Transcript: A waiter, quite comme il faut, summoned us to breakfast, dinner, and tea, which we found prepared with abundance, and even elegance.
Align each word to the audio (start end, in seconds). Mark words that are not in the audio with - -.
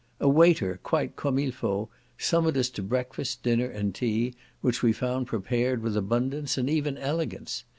A 0.19 0.27
waiter, 0.27 0.79
quite 0.81 1.15
comme 1.15 1.37
il 1.37 1.51
faut, 1.51 1.87
summoned 2.17 2.57
us 2.57 2.71
to 2.71 2.81
breakfast, 2.81 3.43
dinner, 3.43 3.67
and 3.69 3.93
tea, 3.93 4.33
which 4.61 4.81
we 4.81 4.93
found 4.93 5.27
prepared 5.27 5.83
with 5.83 5.95
abundance, 5.95 6.57
and 6.57 6.67
even 6.71 6.97
elegance. 6.97 7.65